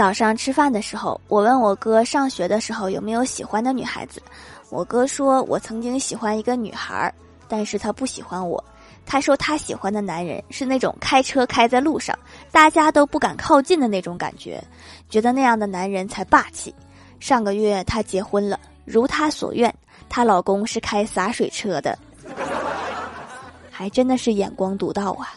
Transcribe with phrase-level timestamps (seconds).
[0.00, 4.22] 早上吃饭的时候，我问我哥上学的时候有没有喜欢的女孩子，
[4.70, 7.12] 我哥说我曾经喜欢一个女孩，
[7.46, 8.64] 但是他不喜欢我。
[9.04, 12.18] 他说他喜欢的男人是那种开车开在路上，
[12.50, 14.58] 大家都不敢靠近的那种感觉，
[15.10, 16.74] 觉得那样的男人才霸气。
[17.18, 19.70] 上个月他结婚了，如他所愿，
[20.08, 21.98] 她老公是开洒水车的，
[23.70, 25.34] 还真的是眼光独到啊。